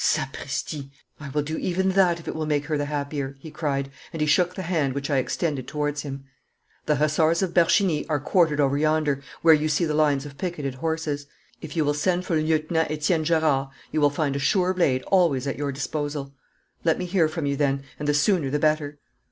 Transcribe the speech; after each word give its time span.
'Sapristi! 0.03 0.89
I 1.19 1.29
will 1.29 1.43
do 1.43 1.57
even 1.57 1.89
that 1.89 2.19
if 2.19 2.27
it 2.27 2.33
will 2.33 2.47
make 2.47 2.65
her 2.65 2.75
the 2.75 2.85
happier!' 2.85 3.35
he 3.37 3.51
cried, 3.51 3.91
and 4.11 4.19
he 4.19 4.25
shook 4.25 4.55
the 4.55 4.63
hand 4.63 4.95
which 4.95 5.11
I 5.11 5.17
extended 5.17 5.67
towards 5.67 6.01
him. 6.01 6.23
'The 6.87 6.95
Hussars 6.95 7.43
of 7.43 7.53
Bercheny 7.53 8.07
are 8.09 8.19
quartered 8.19 8.59
over 8.59 8.75
yonder, 8.79 9.21
where 9.43 9.53
you 9.53 9.69
see 9.69 9.85
the 9.85 9.93
lines 9.93 10.25
of 10.25 10.39
picketed 10.39 10.73
horses. 10.73 11.27
If 11.61 11.75
you 11.75 11.85
will 11.85 11.93
send 11.93 12.25
for 12.25 12.35
Lieutenant 12.35 12.89
Etienne 12.89 13.23
Gerard 13.25 13.69
you 13.91 14.01
will 14.01 14.09
find 14.09 14.35
a 14.35 14.39
sure 14.39 14.73
blade 14.73 15.03
always 15.03 15.45
at 15.45 15.59
your 15.59 15.71
disposal. 15.71 16.33
Let 16.83 16.97
me 16.97 17.05
hear 17.05 17.27
from 17.27 17.45
you 17.45 17.55
then, 17.55 17.83
and 17.99 18.07
the 18.07 18.15
sooner 18.15 18.49
the 18.49 18.57
better!' 18.57 18.97